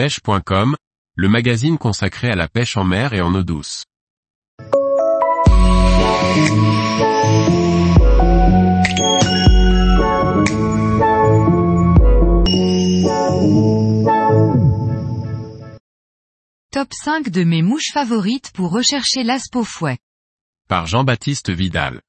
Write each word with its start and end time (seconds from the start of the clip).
pêche.com, 0.00 0.76
le 1.14 1.28
magazine 1.28 1.76
consacré 1.76 2.30
à 2.30 2.34
la 2.34 2.48
pêche 2.48 2.78
en 2.78 2.84
mer 2.84 3.12
et 3.12 3.20
en 3.20 3.34
eau 3.34 3.42
douce. 3.42 3.84
Top 16.72 16.88
5 16.94 17.28
de 17.28 17.44
mes 17.44 17.60
mouches 17.60 17.92
favorites 17.92 18.52
pour 18.54 18.70
rechercher 18.72 19.22
l'aspe 19.22 19.56
au 19.56 19.64
fouet. 19.64 19.98
Par 20.66 20.86
Jean-Baptiste 20.86 21.50
Vidal. 21.50 22.00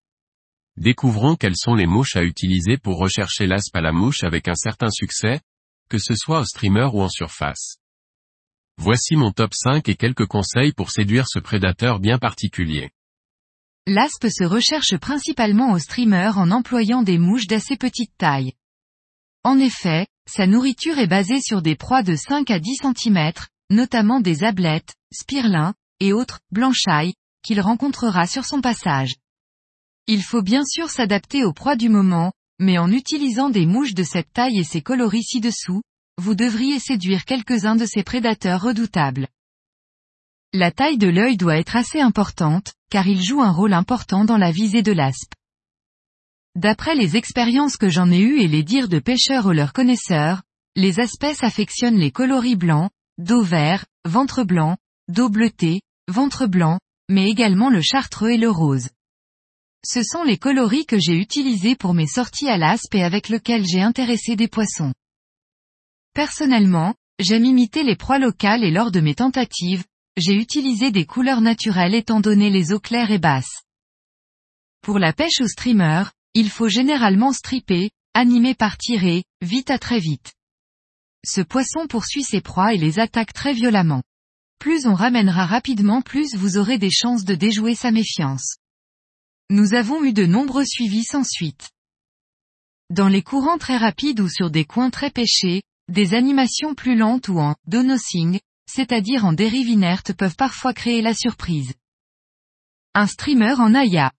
Découvrons 0.77 1.35
quelles 1.35 1.57
sont 1.57 1.75
les 1.75 1.87
mouches 1.87 2.15
à 2.15 2.23
utiliser 2.23 2.77
pour 2.77 2.99
rechercher 2.99 3.47
l'aspe 3.47 3.75
à 3.75 3.81
la 3.81 3.91
mouche 3.91 4.23
avec 4.23 4.47
un 4.47 4.55
certain 4.55 4.89
succès, 4.89 5.41
que 5.89 5.97
ce 5.97 6.15
soit 6.15 6.39
au 6.39 6.45
streamer 6.45 6.87
ou 6.93 7.01
en 7.01 7.09
surface. 7.09 7.80
Voici 8.83 9.15
mon 9.15 9.31
top 9.31 9.53
5 9.53 9.87
et 9.89 9.95
quelques 9.95 10.25
conseils 10.25 10.73
pour 10.73 10.89
séduire 10.89 11.25
ce 11.27 11.37
prédateur 11.37 11.99
bien 11.99 12.17
particulier. 12.17 12.89
L'aspe 13.85 14.29
se 14.29 14.43
recherche 14.43 14.97
principalement 14.97 15.73
au 15.73 15.77
streamer 15.77 16.31
en 16.35 16.49
employant 16.49 17.03
des 17.03 17.19
mouches 17.19 17.45
d'assez 17.45 17.77
petite 17.77 18.17
taille. 18.17 18.53
En 19.43 19.59
effet, 19.59 20.07
sa 20.27 20.47
nourriture 20.47 20.97
est 20.97 21.05
basée 21.05 21.41
sur 21.41 21.61
des 21.61 21.75
proies 21.75 22.01
de 22.01 22.15
5 22.15 22.49
à 22.49 22.57
10 22.57 22.77
cm, 22.95 23.33
notamment 23.69 24.19
des 24.19 24.43
ablettes, 24.43 24.95
spirlins, 25.13 25.75
et 25.99 26.11
autres, 26.11 26.39
blanchailles, 26.51 27.13
qu'il 27.43 27.61
rencontrera 27.61 28.25
sur 28.25 28.45
son 28.45 28.61
passage. 28.61 29.13
Il 30.07 30.23
faut 30.23 30.41
bien 30.41 30.65
sûr 30.65 30.89
s'adapter 30.89 31.43
aux 31.43 31.53
proies 31.53 31.75
du 31.75 31.89
moment, 31.89 32.33
mais 32.57 32.79
en 32.79 32.91
utilisant 32.91 33.51
des 33.51 33.67
mouches 33.67 33.93
de 33.93 34.01
cette 34.01 34.33
taille 34.33 34.57
et 34.57 34.63
ses 34.63 34.81
coloris 34.81 35.21
ci-dessous, 35.21 35.83
vous 36.21 36.35
devriez 36.35 36.77
séduire 36.77 37.25
quelques-uns 37.25 37.75
de 37.75 37.87
ces 37.87 38.03
prédateurs 38.03 38.61
redoutables. 38.61 39.27
La 40.53 40.71
taille 40.71 40.99
de 40.99 41.07
l'œil 41.07 41.35
doit 41.35 41.57
être 41.57 41.75
assez 41.75 41.99
importante, 41.99 42.73
car 42.91 43.07
il 43.07 43.23
joue 43.23 43.41
un 43.41 43.51
rôle 43.51 43.73
important 43.73 44.23
dans 44.23 44.37
la 44.37 44.51
visée 44.51 44.83
de 44.83 44.91
l'aspe. 44.91 45.33
D'après 46.55 46.93
les 46.93 47.17
expériences 47.17 47.75
que 47.75 47.89
j'en 47.89 48.11
ai 48.11 48.19
eues 48.19 48.39
et 48.39 48.47
les 48.47 48.61
dires 48.61 48.87
de 48.87 48.99
pêcheurs 48.99 49.47
ou 49.47 49.51
leurs 49.51 49.73
connaisseurs, 49.73 50.43
les 50.75 50.99
espèces 50.99 51.43
affectionnent 51.43 51.97
les 51.97 52.11
coloris 52.11 52.55
blancs, 52.55 52.91
dos 53.17 53.41
vert, 53.41 53.85
ventre 54.05 54.43
blanc, 54.43 54.77
dos 55.07 55.29
bleuté, 55.29 55.81
ventre 56.07 56.45
blanc, 56.45 56.77
mais 57.09 57.31
également 57.31 57.71
le 57.71 57.81
chartreux 57.81 58.29
et 58.29 58.37
le 58.37 58.51
rose. 58.51 58.89
Ce 59.83 60.03
sont 60.03 60.23
les 60.23 60.37
coloris 60.37 60.85
que 60.85 60.99
j'ai 60.99 61.17
utilisés 61.17 61.75
pour 61.75 61.95
mes 61.95 62.07
sorties 62.07 62.49
à 62.49 62.57
l'aspe 62.57 62.93
et 62.93 63.03
avec 63.03 63.27
lesquels 63.27 63.65
j'ai 63.65 63.81
intéressé 63.81 64.35
des 64.35 64.47
poissons. 64.47 64.93
Personnellement, 66.13 66.95
j'aime 67.19 67.45
imiter 67.45 67.83
les 67.83 67.95
proies 67.95 68.19
locales 68.19 68.63
et 68.63 68.71
lors 68.71 68.91
de 68.91 68.99
mes 68.99 69.15
tentatives, 69.15 69.85
j'ai 70.17 70.33
utilisé 70.33 70.91
des 70.91 71.05
couleurs 71.05 71.39
naturelles 71.39 71.95
étant 71.95 72.19
donné 72.19 72.49
les 72.49 72.73
eaux 72.73 72.79
claires 72.79 73.11
et 73.11 73.19
basses. 73.19 73.63
Pour 74.81 74.99
la 74.99 75.13
pêche 75.13 75.39
au 75.39 75.47
streamer, 75.47 76.03
il 76.33 76.49
faut 76.49 76.67
généralement 76.67 77.31
stripper, 77.31 77.91
animer 78.13 78.55
par 78.55 78.77
tirer, 78.77 79.23
vite 79.41 79.69
à 79.69 79.79
très 79.79 79.99
vite. 79.99 80.33
Ce 81.25 81.39
poisson 81.39 81.87
poursuit 81.87 82.23
ses 82.23 82.41
proies 82.41 82.73
et 82.73 82.77
les 82.77 82.99
attaque 82.99 83.31
très 83.31 83.53
violemment. 83.53 84.03
Plus 84.59 84.87
on 84.87 84.95
ramènera 84.95 85.45
rapidement 85.45 86.01
plus 86.01 86.35
vous 86.35 86.57
aurez 86.57 86.77
des 86.77 86.91
chances 86.91 87.23
de 87.23 87.35
déjouer 87.35 87.75
sa 87.75 87.91
méfiance. 87.91 88.57
Nous 89.49 89.73
avons 89.73 90.03
eu 90.03 90.13
de 90.13 90.25
nombreux 90.25 90.65
suivis 90.65 91.03
sans 91.03 91.23
suite. 91.23 91.69
Dans 92.89 93.07
les 93.07 93.21
courants 93.21 93.57
très 93.57 93.77
rapides 93.77 94.19
ou 94.19 94.27
sur 94.27 94.51
des 94.51 94.65
coins 94.65 94.89
très 94.89 95.11
pêchés, 95.11 95.61
des 95.91 96.13
animations 96.13 96.73
plus 96.73 96.95
lentes 96.95 97.27
ou 97.27 97.39
en 97.39 97.55
donosing, 97.67 98.39
c'est-à-dire 98.65 99.25
en 99.25 99.33
dérive 99.33 99.67
inerte 99.67 100.13
peuvent 100.13 100.37
parfois 100.37 100.73
créer 100.73 101.01
la 101.01 101.13
surprise. 101.13 101.73
Un 102.93 103.07
streamer 103.07 103.55
en 103.59 103.71
Naya. 103.71 104.13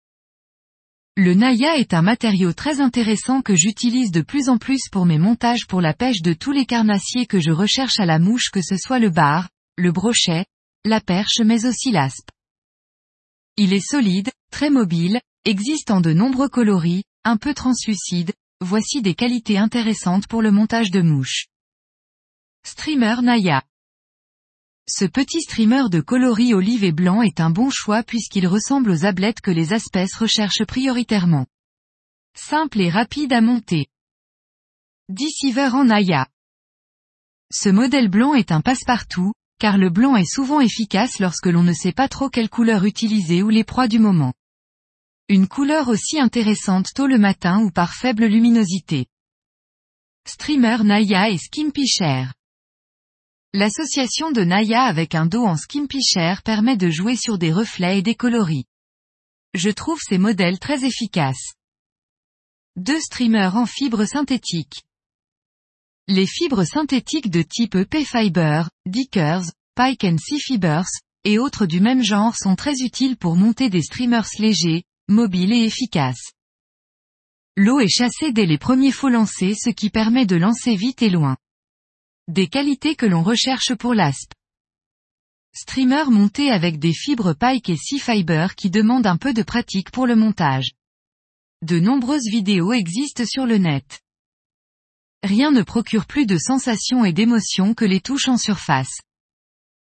Le 1.17 1.33
Naya 1.33 1.79
est 1.79 1.95
un 1.95 2.03
matériau 2.03 2.53
très 2.53 2.81
intéressant 2.81 3.41
que 3.41 3.55
j'utilise 3.55 4.11
de 4.11 4.21
plus 4.21 4.51
en 4.51 4.59
plus 4.59 4.89
pour 4.91 5.07
mes 5.07 5.19
montages 5.19 5.67
pour 5.67 5.81
la 5.81 5.95
pêche 5.95 6.21
de 6.21 6.35
tous 6.35 6.53
les 6.53 6.67
carnassiers 6.67 7.27
que 7.27 7.41
je 7.41 7.51
recherche 7.51 7.99
à 7.99 8.07
la 8.07 8.19
mouche 8.19 8.51
que 8.51 8.63
ce 8.63 8.77
soit 8.77 8.99
le 8.99 9.11
bar, 9.11 9.49
le 9.79 9.93
brochet, 9.93 10.45
la 10.85 11.01
perche 11.01 11.41
mais 11.43 11.65
aussi 11.65 11.91
l'aspe. 11.91 12.31
Il 13.57 13.73
est 13.73 13.87
solide, 13.87 14.31
très 14.51 14.69
mobile, 14.69 15.21
existant 15.47 16.03
de 16.03 16.13
nombreux 16.13 16.49
coloris, 16.49 17.05
un 17.25 17.39
peu 17.39 17.55
translucide, 17.55 18.33
voici 18.61 19.01
des 19.01 19.15
qualités 19.15 19.57
intéressantes 19.57 20.27
pour 20.27 20.43
le 20.43 20.51
montage 20.51 20.91
de 20.91 21.01
mouches. 21.01 21.47
Streamer 22.65 23.23
Naya. 23.23 23.63
Ce 24.89 25.05
petit 25.05 25.43
streamer 25.43 25.89
de 25.91 26.01
coloris 26.01 26.55
olive 26.55 26.85
et 26.85 26.93
blanc 26.93 27.23
est 27.23 27.41
un 27.41 27.51
bon 27.51 27.71
choix 27.71 28.03
puisqu'il 28.03 28.47
ressemble 28.47 28.91
aux 28.91 29.05
ablettes 29.05 29.41
que 29.41 29.51
les 29.51 29.73
espèces 29.75 30.15
recherchent 30.15 30.65
prioritairement. 30.67 31.47
Simple 32.35 32.81
et 32.81 32.91
rapide 32.91 33.33
à 33.33 33.41
monter. 33.41 33.87
Deceiver 35.09 35.71
en 35.75 35.85
Naya. 35.85 36.27
Ce 37.53 37.69
modèle 37.69 38.09
blanc 38.09 38.35
est 38.35 38.53
un 38.53 38.61
passe-partout, 38.61 39.33
car 39.59 39.77
le 39.77 39.91
blanc 39.91 40.17
est 40.17 40.29
souvent 40.29 40.61
efficace 40.61 41.19
lorsque 41.21 41.47
l'on 41.47 41.63
ne 41.63 41.73
sait 41.73 41.93
pas 41.93 42.09
trop 42.09 42.31
quelle 42.31 42.49
couleur 42.51 42.85
utiliser 42.85 43.43
ou 43.43 43.49
les 43.49 43.65
proies 43.65 43.89
du 43.89 43.99
moment. 43.99 44.35
Une 45.29 45.49
couleur 45.49 45.89
aussi 45.89 46.19
intéressante 46.19 46.87
tôt 46.95 47.07
le 47.07 47.19
matin 47.19 47.61
ou 47.63 47.71
par 47.71 47.95
faible 47.95 48.27
luminosité. 48.27 49.07
Streamer 50.27 50.79
Naya 50.85 51.31
et 51.31 51.39
Skimpy. 51.39 51.87
L'association 53.55 54.33
de 54.33 54.45
Naya 54.45 54.85
avec 54.85 55.15
un 55.15 55.27
dos 55.27 55.45
en 55.45 55.57
skimpy 55.57 56.01
permet 56.43 56.79
de 56.79 56.89
jouer 56.89 57.17
sur 57.17 57.37
des 57.37 57.53
reflets 57.53 57.99
et 57.99 58.03
des 58.03 58.15
coloris. 58.15 58.65
Je 59.53 59.69
trouve 59.69 60.01
ces 60.01 60.17
modèles 60.17 60.59
très 60.59 60.87
efficaces. 60.87 61.53
Deux 62.77 63.01
streamers 63.01 63.57
en 63.57 63.67
fibres 63.67 64.07
synthétiques. 64.07 64.85
Les 66.09 66.27
fibres 66.27 66.65
synthétiques 66.65 67.29
de 67.29 67.43
type 67.43 67.75
EP 67.75 68.07
Fiber, 68.07 68.71
Dickers, 68.87 69.45
Pike 69.75 70.05
and 70.05 70.17
Sea 70.17 70.41
Fibers, 70.41 70.89
et 71.25 71.39
autres 71.39 71.67
du 71.67 71.81
même 71.81 72.03
genre 72.03 72.35
sont 72.35 72.57
très 72.57 72.77
utiles 72.81 73.19
pour 73.19 73.37
monter 73.37 73.69
des 73.69 73.83
streamers 73.83 74.29
légers, 74.39 74.85
mobiles 75.09 75.53
et 75.53 75.65
efficaces. 75.65 76.33
L'eau 77.59 77.81
est 77.81 77.89
chassée 77.89 78.33
dès 78.33 78.47
les 78.47 78.57
premiers 78.57 78.93
faux 78.93 79.11
lancers 79.11 79.57
ce 79.63 79.69
qui 79.69 79.91
permet 79.91 80.25
de 80.25 80.37
lancer 80.37 80.75
vite 80.75 81.03
et 81.03 81.11
loin. 81.11 81.37
Des 82.29 82.47
qualités 82.47 82.95
que 82.95 83.05
l'on 83.05 83.25
recherche 83.25 83.75
pour 83.75 83.95
l'aspe. 83.95 84.33
Streamer 85.53 86.05
monté 86.09 86.53
avec 86.53 86.79
des 86.79 86.93
fibres 86.93 87.35
Pike 87.35 87.69
et 87.69 87.77
Sea 87.77 87.99
Fiber 87.99 88.55
qui 88.55 88.71
demandent 88.71 89.09
un 89.09 89.17
peu 89.17 89.35
de 89.35 89.43
pratique 89.43 89.91
pour 89.91 90.07
le 90.07 90.15
montage. 90.15 90.71
De 91.63 91.81
nombreuses 91.81 92.29
vidéos 92.31 92.73
existent 92.73 93.25
sur 93.27 93.45
le 93.45 93.59
net. 93.59 94.03
Rien 95.25 95.51
ne 95.51 95.63
procure 95.63 96.07
plus 96.07 96.25
de 96.25 96.39
sensations 96.39 97.05
et 97.05 97.13
d'émotions 97.13 97.75
que 97.75 97.85
les 97.85 98.01
touches 98.01 98.29
en 98.29 98.37
surface. 98.37 99.01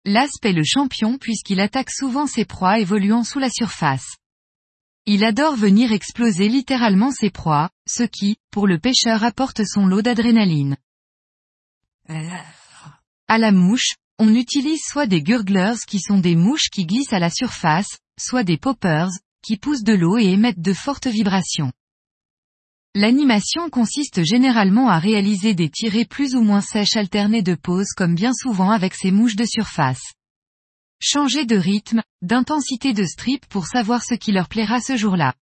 L'aspe 0.07 0.47
est 0.47 0.55
le 0.55 0.65
champion 0.65 1.19
puisqu'il 1.19 1.61
attaque 1.61 1.91
souvent 1.91 2.27
ses 2.27 2.47
proies 2.47 2.79
évoluant 2.81 3.25
sous 3.25 3.41
la 3.41 3.51
surface. 3.51 4.17
Il 5.05 5.23
adore 5.23 5.57
venir 5.57 5.93
exploser 5.93 6.49
littéralement 6.49 7.11
ses 7.11 7.29
proies, 7.29 7.69
ce 7.87 8.05
qui, 8.05 8.37
pour 8.51 8.67
le 8.67 8.79
pêcheur 8.79 9.23
apporte 9.23 9.67
son 9.67 9.85
lot 9.85 10.01
d'adrénaline. 10.01 10.79
À 13.29 13.39
la 13.39 13.53
mouche, 13.53 13.95
on 14.19 14.35
utilise 14.35 14.83
soit 14.85 15.07
des 15.07 15.23
gurglers 15.23 15.79
qui 15.87 15.99
sont 16.01 16.19
des 16.19 16.37
mouches 16.37 16.69
qui 16.71 16.87
glissent 16.87 17.13
à 17.13 17.19
la 17.19 17.31
surface, 17.31 17.99
soit 18.21 18.45
des 18.45 18.59
poppers, 18.59 19.11
qui 19.43 19.57
poussent 19.57 19.83
de 19.83 19.95
l'eau 19.95 20.19
et 20.19 20.27
émettent 20.27 20.61
de 20.61 20.73
fortes 20.73 21.07
vibrations. 21.07 21.73
L'animation 22.95 23.71
consiste 23.71 24.23
généralement 24.23 24.91
à 24.91 24.99
réaliser 24.99 25.55
des 25.55 25.71
tirées 25.71 26.05
plus 26.05 26.35
ou 26.35 26.43
moins 26.43 26.61
sèches 26.61 26.97
alternées 26.97 27.43
de 27.43 27.55
pause 27.55 27.89
comme 27.97 28.15
bien 28.15 28.35
souvent 28.35 28.71
avec 28.71 28.95
ces 28.95 29.11
mouches 29.11 29.37
de 29.37 29.47
surface. 29.47 30.13
Changer 31.01 31.47
de 31.47 31.57
rythme, 31.57 32.03
d'intensité 32.21 32.93
de 32.93 33.05
strip 33.05 33.47
pour 33.47 33.67
savoir 33.67 34.05
ce 34.05 34.15
qui 34.15 34.31
leur 34.31 34.49
plaira 34.49 34.81
ce 34.81 34.97
jour-là. 34.97 35.35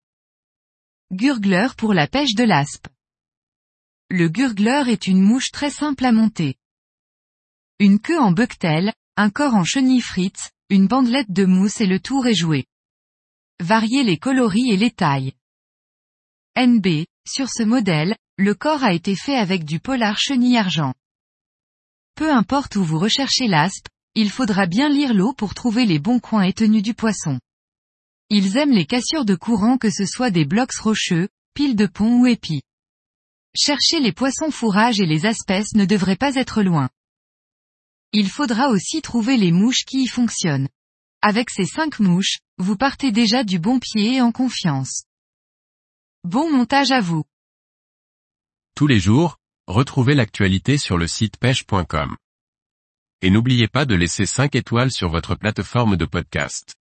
Gurgler 1.11 1.69
pour 1.75 1.95
la 1.95 2.07
pêche 2.07 2.35
de 2.35 2.43
l'aspe. 2.43 2.87
Le 4.11 4.29
gurgler 4.29 4.83
est 4.87 5.07
une 5.07 5.21
mouche 5.21 5.49
très 5.51 5.71
simple 5.71 6.05
à 6.05 6.11
monter. 6.11 6.55
Une 7.81 7.99
queue 7.99 8.19
en 8.19 8.33
bucktail, 8.33 8.91
un 9.15 9.29
corps 9.29 9.55
en 9.55 9.63
chenille 9.63 10.01
frites, 10.01 10.51
une 10.69 10.87
bandelette 10.87 11.31
de 11.31 11.45
mousse 11.45 11.79
et 11.79 11.85
le 11.85 12.01
tour 12.01 12.27
est 12.27 12.35
joué. 12.35 12.65
Variez 13.61 14.03
les 14.03 14.17
coloris 14.17 14.69
et 14.69 14.75
les 14.75 14.91
tailles. 14.91 15.31
NB, 16.57 17.05
sur 17.25 17.47
ce 17.49 17.63
modèle, 17.63 18.17
le 18.37 18.53
corps 18.53 18.83
a 18.83 18.93
été 18.93 19.15
fait 19.15 19.37
avec 19.37 19.63
du 19.63 19.79
polar 19.79 20.17
chenille 20.17 20.57
argent. 20.57 20.93
Peu 22.15 22.29
importe 22.33 22.75
où 22.75 22.83
vous 22.83 22.99
recherchez 22.99 23.47
l'aspe, 23.47 23.87
il 24.13 24.29
faudra 24.29 24.65
bien 24.65 24.89
lire 24.89 25.13
l'eau 25.13 25.31
pour 25.31 25.53
trouver 25.53 25.85
les 25.85 25.99
bons 25.99 26.19
coins 26.19 26.43
et 26.43 26.51
tenues 26.51 26.81
du 26.81 26.93
poisson. 26.93 27.39
Ils 28.29 28.57
aiment 28.57 28.73
les 28.73 28.85
cassures 28.85 29.23
de 29.23 29.35
courant 29.35 29.77
que 29.77 29.89
ce 29.89 30.05
soit 30.05 30.31
des 30.31 30.43
blocs 30.43 30.75
rocheux, 30.75 31.29
piles 31.53 31.77
de 31.77 31.85
pont 31.85 32.19
ou 32.19 32.27
épis. 32.27 32.61
Chercher 33.55 34.01
les 34.01 34.11
poissons 34.11 34.51
fourrages 34.51 34.99
et 34.99 35.05
les 35.05 35.25
espèces 35.25 35.75
ne 35.75 35.85
devrait 35.85 36.17
pas 36.17 36.35
être 36.35 36.61
loin. 36.61 36.89
Il 38.11 38.29
faudra 38.29 38.69
aussi 38.69 39.03
trouver 39.03 39.37
les 39.37 39.51
mouches 39.51 39.85
qui 39.85 40.03
y 40.03 40.07
fonctionnent. 40.07 40.67
Avec 41.21 41.51
ces 41.51 41.65
5 41.65 41.99
mouches, 41.99 42.39
vous 42.57 42.75
partez 42.75 43.11
déjà 43.11 43.43
du 43.43 43.59
bon 43.59 43.79
pied 43.79 44.15
et 44.15 44.21
en 44.21 44.31
confiance. 44.31 45.03
Bon 46.23 46.51
montage 46.51 46.91
à 46.91 47.01
vous. 47.01 47.23
Tous 48.73 48.87
les 48.87 48.99
jours, 48.99 49.37
retrouvez 49.67 50.15
l'actualité 50.15 50.77
sur 50.79 50.97
le 50.97 51.07
site 51.07 51.37
pêche.com. 51.37 52.15
Et 53.21 53.29
n'oubliez 53.29 53.67
pas 53.67 53.85
de 53.85 53.95
laisser 53.95 54.25
5 54.25 54.55
étoiles 54.55 54.91
sur 54.91 55.09
votre 55.09 55.35
plateforme 55.35 55.95
de 55.95 56.05
podcast. 56.05 56.78